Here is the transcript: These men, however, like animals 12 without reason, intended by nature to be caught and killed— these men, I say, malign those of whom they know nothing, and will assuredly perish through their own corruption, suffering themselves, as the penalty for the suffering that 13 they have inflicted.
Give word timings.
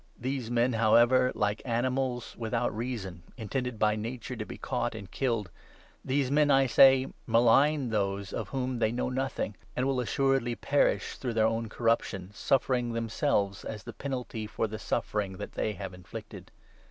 These 0.19 0.49
men, 0.49 0.73
however, 0.73 1.31
like 1.35 1.61
animals 1.63 2.31
12 2.31 2.39
without 2.39 2.75
reason, 2.75 3.21
intended 3.37 3.77
by 3.77 3.95
nature 3.95 4.35
to 4.35 4.47
be 4.47 4.57
caught 4.57 4.95
and 4.95 5.11
killed— 5.11 5.51
these 6.03 6.31
men, 6.31 6.49
I 6.49 6.65
say, 6.65 7.05
malign 7.27 7.91
those 7.91 8.33
of 8.33 8.49
whom 8.49 8.79
they 8.79 8.91
know 8.91 9.09
nothing, 9.09 9.55
and 9.75 9.85
will 9.85 9.99
assuredly 9.99 10.55
perish 10.55 11.17
through 11.17 11.35
their 11.35 11.45
own 11.45 11.69
corruption, 11.69 12.31
suffering 12.33 12.93
themselves, 12.93 13.63
as 13.63 13.83
the 13.83 13.93
penalty 13.93 14.47
for 14.47 14.65
the 14.65 14.79
suffering 14.79 15.33
that 15.33 15.51
13 15.51 15.51
they 15.53 15.73
have 15.73 15.93
inflicted. 15.93 16.49